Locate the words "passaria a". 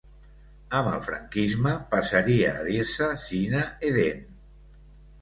1.93-2.67